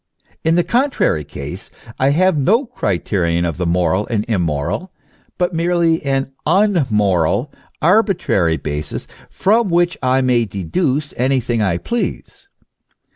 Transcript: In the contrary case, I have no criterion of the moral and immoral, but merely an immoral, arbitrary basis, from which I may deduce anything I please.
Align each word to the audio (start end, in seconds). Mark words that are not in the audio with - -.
In 0.43 0.55
the 0.55 0.63
contrary 0.63 1.23
case, 1.23 1.69
I 1.99 2.09
have 2.09 2.35
no 2.35 2.65
criterion 2.65 3.45
of 3.45 3.57
the 3.57 3.67
moral 3.67 4.07
and 4.07 4.25
immoral, 4.27 4.91
but 5.37 5.53
merely 5.53 6.01
an 6.03 6.31
immoral, 6.47 7.53
arbitrary 7.83 8.57
basis, 8.57 9.05
from 9.29 9.69
which 9.69 9.99
I 10.01 10.21
may 10.21 10.45
deduce 10.45 11.13
anything 11.17 11.61
I 11.61 11.77
please. 11.77 12.47